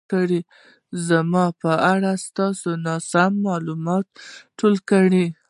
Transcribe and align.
زما 1.07 1.45
په 1.61 1.71
اړه 1.93 2.11
تاسو 2.39 2.69
ناسم 2.85 3.31
مالومات 3.45 4.05
ټول 4.59 4.75
کړي 4.89 5.25